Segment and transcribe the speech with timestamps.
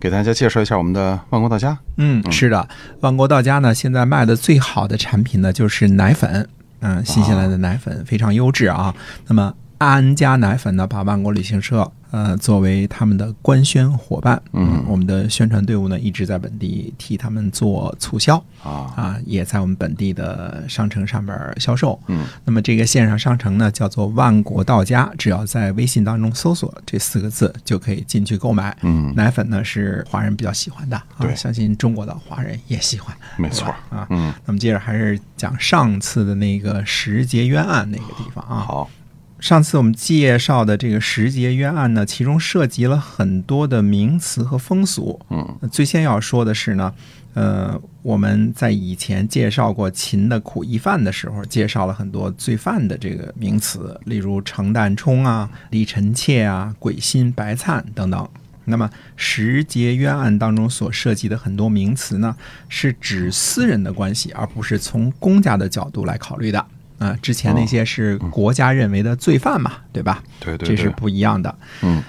[0.00, 1.78] 给大家介绍一下我们的万国到家。
[1.98, 2.66] 嗯，是的，
[3.00, 6.48] 万国到家呢，现在卖的最好的产品呢就是奶粉。
[6.80, 8.94] 嗯，新西兰的奶粉非常优质啊。
[9.26, 21.98] 那么安家奶粉呢，把万国旅行社呃作为他们的官宣伙伴，嗯我们的宣传队伍呢一直在本地替他们做促销啊，啊，也在我们本地的商城上面销售。
[22.08, 28.76] 嗯，那么这个线上商城呢叫做万国到家，只要在微信当中搜索这四个字就可以进去购买。
[28.82, 33.16] 嗯，奶粉呢是华人比较喜欢的，啊对相信中国的华人也喜欢。
[33.36, 34.06] 没错啊。
[34.10, 38.60] 嗯，那么接着还是讲上次的那个石碣冤案那个地方啊。
[38.60, 38.90] 好，
[39.40, 45.18] 上次我们介绍的这个时节冤案呢，其中涉及了很多的名词和风俗。
[45.30, 46.92] 嗯最先要说的是呢，
[47.32, 58.28] 呃，我们在以前介绍过秦的苦役犯的时候，介绍了很多罪犯的这个名词，例如程旦冲啊、李臣妾啊、鬼心白灿等等。
[58.66, 62.36] 那么时节冤案当中所涉及的很多名词呢，
[62.68, 66.64] 是指私人的关系，而不是从公家的角度来考虑的。
[67.00, 70.22] 啊、之前那些是国家认为的罪犯嘛，对吧？
[70.38, 71.52] 对对这是，不一样的。
[71.82, 72.00] 嗯。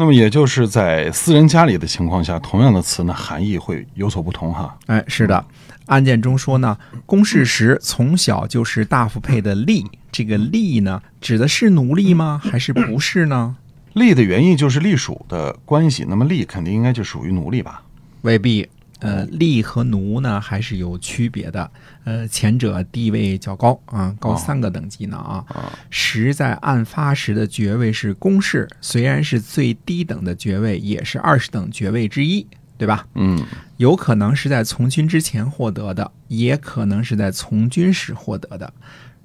[0.00, 4.78] 那么也就是在私人家里的情况下，同样的词呢，含义会有所不同哈。
[4.86, 5.44] 哎，是的，
[5.86, 12.40] 案件中说呢，公事时从小就是大夫配的吏，这个吏呢，指的是奴隶吗？
[12.42, 13.56] 还是不是呢？
[13.94, 17.82] 吏的原意就是隶属的关系，那么隶肯定应该就属于奴隶吧？
[18.22, 18.68] 未必。
[19.00, 21.70] 呃，吏和奴呢还是有区别的。
[22.04, 25.44] 呃，前者地位较高啊，高三个等级呢啊。
[25.48, 33.06] 啊，实在案发时的爵位是公事，虽然是最低等的爵位，也是二十等爵位之一，对吧？
[33.14, 33.44] 嗯
[33.76, 38.72] 有可能是在从军之前获得的，也可能是在从军时获得的。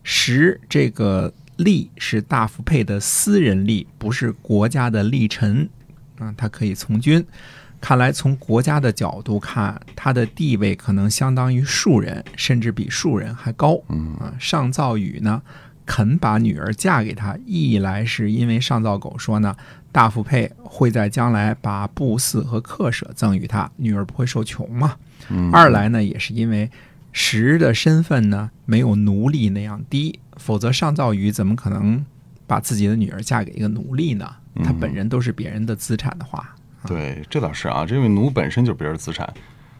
[0.03, 5.67] 十这个吏是大夫配的私人吏，不是国家的吏臣
[6.19, 7.25] 啊，他可以从军。
[7.83, 13.77] 看来从国家的角度看，他的地位可能相当于庶人，甚至比庶人还高。
[13.89, 15.41] 嗯啊，上造宇呢
[15.85, 19.53] 肯把女儿嫁给他，一来是因为上造狗说呢，
[19.91, 24.95] 大夫配会在将来把布寺和客舍赠与他，女儿不会受穷嘛。
[25.27, 26.71] 嗯，二来呢，也是因为
[27.11, 32.05] 石的身份呢没有奴隶那样低，否则上造宇怎么可能
[32.47, 34.33] 把自己的女儿嫁给一个奴隶呢？
[34.63, 36.55] 他本人都是别人的资产的话，
[36.85, 39.31] 对，这倒是啊，这位奴本身就是别人资产，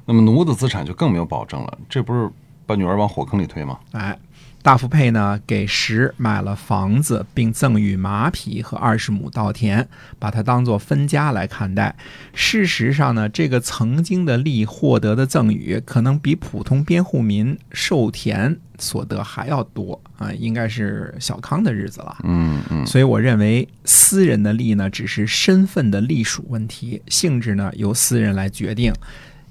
[0.06, 2.30] 那么奴的资产就更没有保证了，这不是
[2.66, 3.80] 把女儿往火坑里推吗？
[3.92, 4.18] 哎，
[4.64, 9.86] 大福配呢给石买了房子，并赠予马匹和二十亩稻田，
[10.18, 11.94] 把它当做分家来看待。
[12.34, 22.16] 事实上呢，这个曾经的利获得的赠与，可能比普通边户民受田所得还要多啊，应该是小康的日子了。
[22.24, 28.94] 嗯嗯所以我认为，私人的利呢，只是身份的隶属问题，性质呢由私人来决定。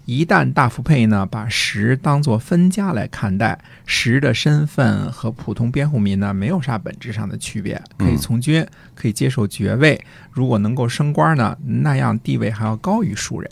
[0.05, 13.51] 一旦大福配呢把石当做分家来看待，石的身份和普通边户民呢没有啥本质上的区别，可以从军，可以接受爵位，如果能够升官呢，那样地位还要高于庶人。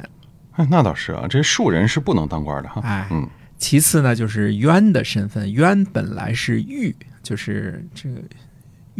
[0.52, 2.80] 哎，那倒是啊，这庶人是不能当官的哈。
[2.84, 8.16] 哎，嗯其次呢，就是冤的身份，冤本来是玉，就是这个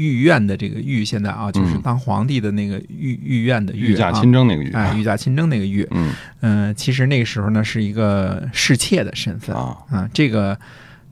[0.00, 6.12] 御苑的这个御，现在啊，就是嗯当皇帝的那个御御苑的御御驾啊亲征那个御，哎，御驾亲征那个御，嗯。
[6.40, 10.58] 嗯、其实那个时候呢是一个侍妾的身份啊，啊，这个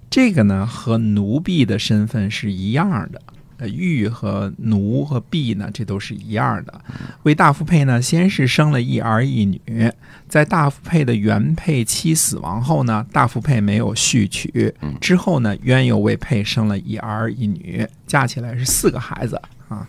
[0.08, 3.20] 这个呢和奴婢的身份是一样的。
[3.58, 6.80] 呃，御和奴和婢呢，这都是一样的。
[7.24, 9.92] 为大夫配呢，先是生了一儿一女，
[10.28, 19.86] 在大夫配的原配妻死亡后呢，大夫配没有续娶，之后呢，渊又为配生了一儿一女，加起来是四个孩子啊。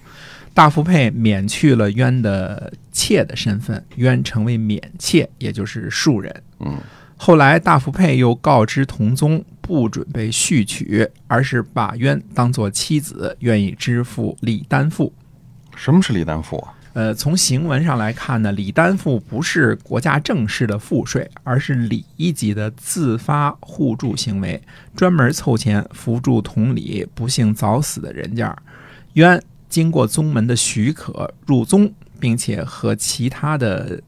[0.54, 6.44] 大夫配免去了渊的妾的身份，渊成为免妾，也就是庶人。
[6.60, 6.78] 嗯
[7.22, 15.14] 后来大夫配又告知同宗，不准备续娶，而是把渊当做妻子，愿意支付礼单付。
[15.76, 16.74] 什么是礼单付啊？
[16.94, 24.60] 呃，从行文上来看呢，礼单付不是国家正式的赋税，而是礼一级的自发互助行为，
[24.96, 28.58] 专门凑钱扶助同里不幸早死的人家。
[29.14, 29.40] 渊
[29.70, 34.02] 经过宗门的许可入宗，并且和其他的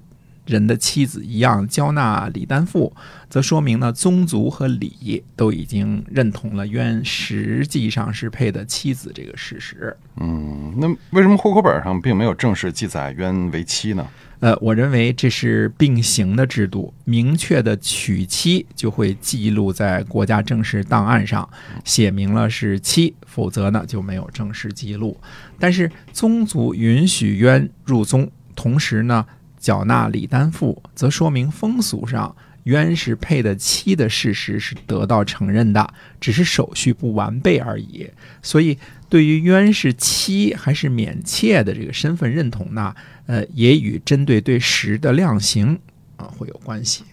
[0.45, 2.93] 人的妻子一样交纳李丹父，
[3.29, 9.95] 则说明呢宗族和李都已经认同了渊实际上是配的妻子这个事实。
[10.17, 14.07] 嗯，那为什么户口本上并没有正式记载渊为妻呢？
[14.39, 21.47] 呃，我认为这是并行的制度，明确的娶妻就会记录在国家正式档案上，
[21.85, 25.15] 写明了是妻，否则呢就没有正式记录。
[25.59, 29.23] 但是宗族允许渊入宗，同时呢
[29.61, 38.09] 缴纳礼单赋，则说明风俗上冤是配的妻的事实是得到承认的，只是手续不完备而已。
[38.41, 38.77] 所以
[39.07, 42.93] 对于冤是妻还是免妾的这个身份认同呢？
[43.27, 45.79] 呃，也与针对对实的量刑
[46.17, 47.03] 啊会有关系。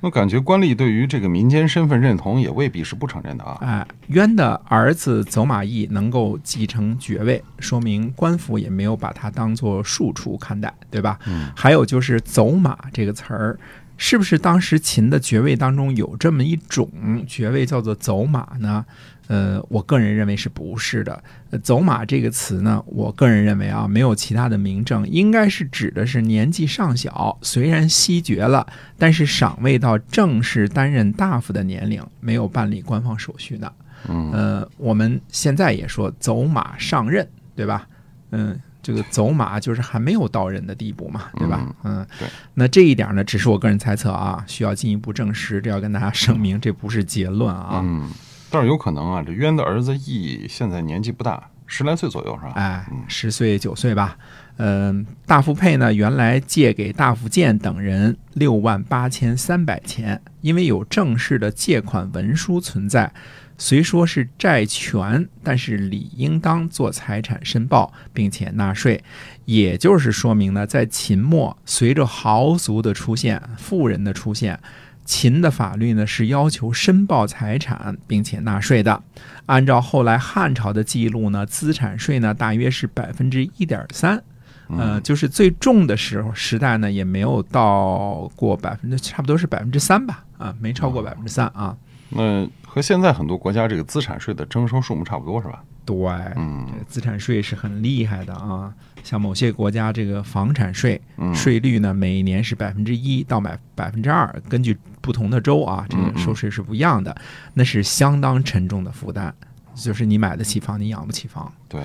[0.00, 3.58] 我感觉官吏对于这个民间身份认同也未必是不承认的啊。
[3.60, 11.18] 哎，渊的儿子走马驿能够继承爵位，说明官府也没有把他当做庶出看待，对吧？
[11.26, 11.50] 嗯。
[11.54, 13.58] 还有就是“走马”这个词儿，
[14.02, 16.90] 是不是当时秦的爵位当中有这么一种
[17.28, 18.84] 爵位叫做走马呢？
[19.26, 21.22] 呃，我个人认为是不是的。
[21.62, 28.66] 走马这个词呢，我个人认为啊，没有其他的名证，应该是指的是年纪尚小，虽然西爵了，
[28.96, 33.70] 但是尚未到正式担任大夫的年龄，没有办理官方手续的。
[34.08, 37.86] 嗯，呃，我们现在也说走马上任，对吧？
[38.30, 41.74] 嗯，这个走马就是还没有到人的地步嘛，对吧？
[41.84, 42.28] 嗯，对。
[42.54, 47.80] 那这一点呢，只是我个人猜测啊，需要进一步证实，这要跟大家声明，这不是结论啊。
[47.82, 48.08] 嗯。
[48.50, 52.52] 但是有可能啊，这渊的儿子义现在年纪不大，十来岁左右是吧？
[52.56, 54.16] 哎，十岁九岁吧。
[54.56, 63.10] 嗯，大福佩呢，原来借给大福建等人六万八千三百钱，因为有正式的借款文书存在，
[63.60, 69.04] 虽说是债权，但是理应当做财产申报，并且纳税。
[69.44, 74.58] 也就是说明呢，在秦末，随着豪族的出现，富人的出现。
[75.04, 79.02] 秦的法律呢是要求申报财产并且纳税的。
[79.46, 84.22] 按照后来汉朝的记录呢，资产税呢大约是百分之一点三，
[84.68, 91.76] 呃，就是最重的时候时代呢也没有到过百分之，差不多是百分之三吧，啊，没超过百分之三啊。
[92.10, 95.60] 那和现在很多国家这个资产税的征收数目差不多是吧？
[95.84, 95.96] 对，
[96.36, 98.72] 嗯，资产税是很厉害的啊。
[99.02, 101.00] 像某些国家这个房产税
[101.34, 107.12] 税率呢，每年是百分之一到百百分之二，根据不同的州啊，这个收税是不一样的。
[107.54, 109.34] 那是相当沉重的负担，
[109.74, 111.52] 就是你买得起房，你养不起房。
[111.68, 111.82] 对。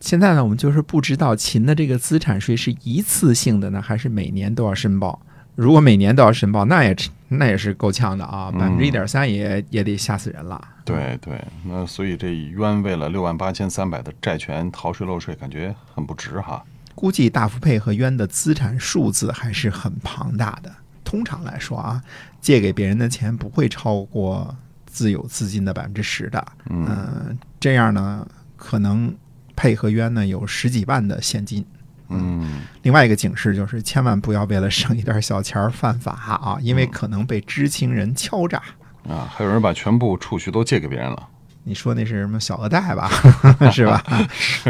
[0.00, 5.18] 现在呢，我们就是不知道秦的这个资产税是一次性的呢，还是每年都要申报。
[5.54, 6.94] 如果每年都要申报，那也
[7.28, 10.60] 那也是够呛的啊，百分之一点三也也得吓死人了。
[10.84, 16.64] 对对，那所以这冤为了六万八千三百的债权逃税漏税，感觉很不值哈。
[16.94, 20.72] 估计大福配和冤的资产数字还是很庞大的。
[21.04, 22.02] 通常来说啊，
[22.40, 26.46] 借给别人的钱不会超过自有资金的百分之十的。
[26.70, 28.26] 嗯，这样呢，
[28.56, 29.14] 可能
[29.54, 31.64] 配和冤呢有十几万的现金。
[32.10, 38.62] 嗯，另外一个警示就是，千万不要为了省一点小钱儿犯法啊，因为可能被知情人敲诈
[39.06, 39.28] 啊。
[39.30, 41.28] 还有人把全部储蓄都借给别人了，
[41.64, 43.10] 你说那是什么小额贷 吧？
[43.70, 44.02] 是吧？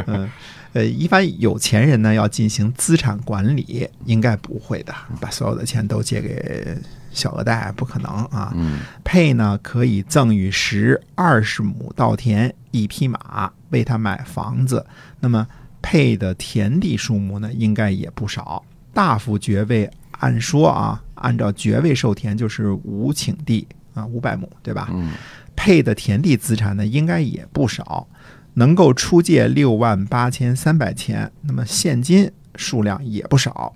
[0.06, 0.29] 嗯，
[0.73, 6.76] 呃，一般有钱人呢要进行资产管理，应该不会的，把所有的钱都借给
[7.12, 8.52] 小额贷，不可能啊。
[8.56, 14.84] 嗯，配呢可以赠与十二十亩稻田，一匹马，为他买房子。
[15.20, 15.46] 那么。
[15.81, 18.65] 配的田地数目呢，应该也不少。
[18.93, 24.89] 大夫爵位，按说啊，按照爵位授田就是五顷地啊，五百亩，对吧？
[24.93, 25.13] 嗯。
[25.55, 28.06] 配的田地资产呢，应该也不少，
[28.55, 33.75] 能够出借六万八千三百钱，那么现金数量也不少。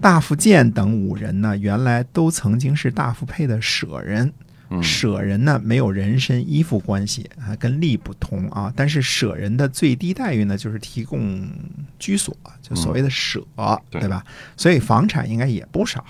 [0.00, 4.32] 大夫建等五人呢，原来都曾经是大夫配的舍人。
[4.82, 8.72] 舍人呢没有人身依附关系啊，跟吏不同啊。
[8.74, 11.48] 但是舍人的最低待遇呢，就是提供
[11.98, 13.44] 居所，就所谓的舍，
[13.90, 14.24] 对吧？
[14.56, 16.04] 所以房产应该也不少，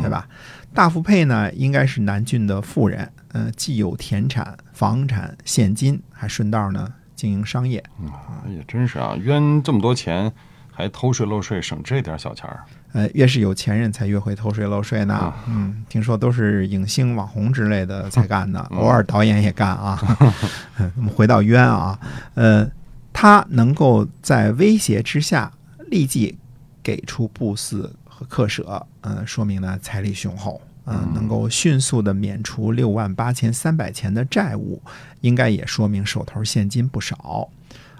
[0.00, 0.28] 对吧？
[0.72, 7.78] 大富配呢，应该是南郡的富人，呃，既有田产、房产、现金，还顺道呢经营商业。
[8.06, 10.32] 啊，也真是啊，冤这么多钱，
[10.74, 12.64] 还偷税漏税，省这点小钱儿。
[12.92, 15.32] 呃，越是有钱人才越会偷税漏税呢。
[15.48, 20.00] 嗯，听说都是影星、网红之类的才干的，偶尔导演也干啊。
[20.96, 21.98] 我们回到冤啊，
[22.34, 22.68] 呃，
[23.12, 25.52] 他能够在威胁之下
[25.90, 26.36] 立即
[26.82, 34.80] 给出布斯和克舍，呃，说明呢财力雄厚，嗯，能够迅速的免除六万八千三百钱的债务，
[35.20, 37.48] 应该也说明手头现金不少。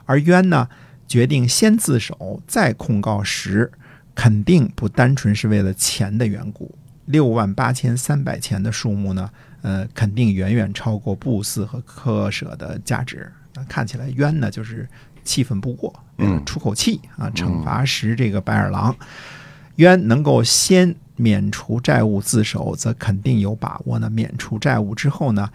[0.07, 0.69] 而冤呢，
[1.07, 3.71] 决定先自首，再控告时。
[4.17, 6.73] 肯定不单纯是为了钱的缘故。
[7.07, 9.29] 六万八千三百钱的数目呢，
[9.63, 13.29] 呃，肯定远远超过布斯和克舍的价值。
[13.55, 14.89] 那看起来冤呢，就是
[15.25, 18.95] 气愤不过，嗯出口气啊，惩罚时这个白眼狼。
[19.77, 24.09] 冤能够先免除债务自首，则肯定有把握呢。
[24.09, 25.51] 免除债务之后呢，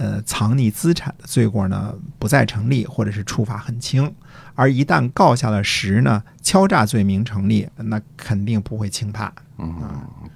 [0.00, 4.10] 呃，藏匿资产的罪过呢不再成立，或者是处罚很轻。
[4.54, 9.30] 而一旦告下了实呢，敲诈罪名成立，那肯定不会轻判。
[9.58, 9.74] 嗯，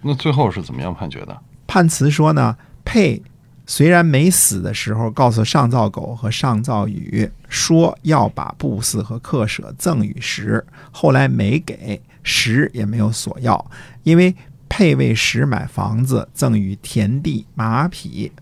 [0.03, 1.35] 那最后是怎么样判决的？
[1.67, 2.55] 判词说呢，
[2.85, 3.23] 佩
[3.65, 12.03] 虽然没死的时候告诉上造狗和上造宇说要把布寺和客舍赠与石，后来没给。
[12.27, 13.71] 石也没有索要，
[14.03, 14.35] 因为
[14.67, 18.33] 配为石买房子，赠与田地马匹，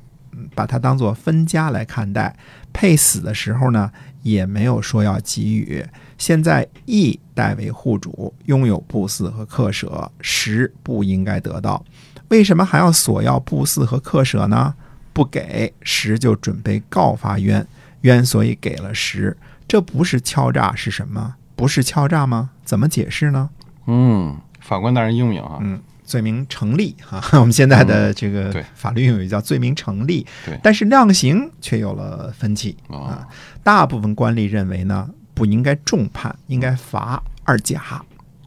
[0.54, 2.36] 把它当做分家来看待。
[2.72, 3.90] 配死的时候呢，
[4.22, 5.84] 也没有说要给予。
[6.16, 11.84] 现在义代为户主，拥有布寺和客舍，十不应该得到。
[12.28, 14.74] 为什么还要索要布寺和客舍呢？
[15.12, 17.66] 不给十就准备告发冤，
[18.00, 19.36] 冤所以给了十，
[19.68, 21.34] 这不是敲诈是什么？
[21.54, 22.50] 不是敲诈吗？
[22.64, 23.50] 怎么解释呢？
[23.86, 25.58] 嗯，法官大人英明啊。
[25.60, 27.20] 嗯，罪名成立 哈。
[27.38, 30.26] 我们现在的这个法律用语叫罪名成立。
[30.44, 33.26] 对，但是量刑却有了分歧啊。
[33.62, 37.82] 大部分官吏认为呢，不应该重判，应该罚二甲。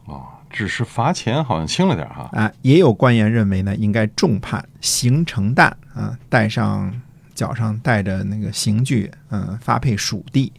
[0.04, 2.28] 哦，只是罚钱好像轻了点哈。
[2.32, 6.92] 啊，也有官员认为呢，应该重判，刑成担啊，带上
[7.34, 10.52] 脚上带着那个刑具，嗯，发配属地。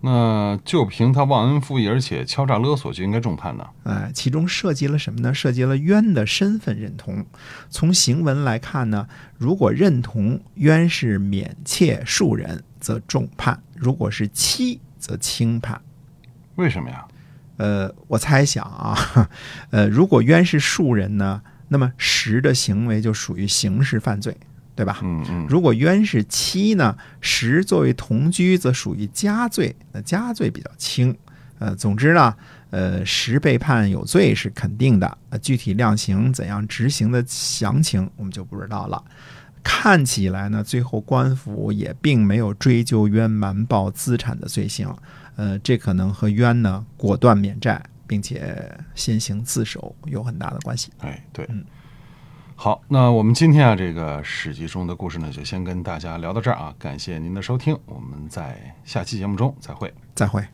[0.00, 3.66] 那就凭他忘恩负义，而且敲诈勒索，就应该重判呢？
[3.82, 5.34] 哎，其中涉及了什么呢？
[5.34, 7.26] 涉及了冤的身份认同。
[7.68, 15.80] 从行文来看呢，如果认同冤是免妾庶人，则重判；如果是妻，则轻判。
[16.54, 17.04] 为什么呀？
[17.56, 19.28] 呃，我猜想啊，
[19.70, 24.36] 呃，如果冤是庶人呢，那么实的行为就属于刑事犯罪。
[24.78, 25.00] 对吧？
[25.02, 25.46] 嗯嗯。
[25.48, 31.12] 如果冤是妻呢，十作为同居，则属于家罪，那家罪比较轻。
[31.58, 32.32] 呃，总之呢，
[32.70, 35.18] 呃，十被判有罪是肯定的。
[35.30, 39.02] 呃，具体量刑怎样执行的详情，我们就不知道了。
[39.64, 44.88] 看起来呢，最后官府也并没有追究冤瞒报资产的罪行。
[45.34, 50.92] 呃，这可能和冤呢果断免债，并且先行自首有很大的关系。
[50.98, 51.64] 哎，对，嗯。
[52.60, 56.74] 好，那我们今天啊，这个史记中的故事呢，就先跟大家聊到这儿啊。
[56.76, 60.44] 感谢您的收听，我们在下期节目中再会，再会。